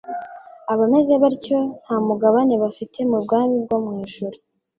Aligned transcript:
Abameze 0.73 1.13
batyo 1.23 1.59
nta 1.81 1.95
mugabane 2.07 2.55
bafite 2.63 2.99
mu 3.09 3.17
bwami 3.23 3.55
bwo 3.63 3.77
mu 3.85 3.91
ijuru, 4.05 4.37